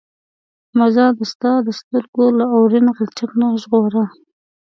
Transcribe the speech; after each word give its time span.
ما 0.77 0.85
ځان 0.95 1.11
د 1.17 1.21
ستا 1.31 1.51
د 1.65 1.69
سترګو 1.79 2.25
له 2.39 2.45
اورین 2.55 2.85
غلچک 2.97 3.29
نه 3.41 3.45
ژغوره. 3.61 4.03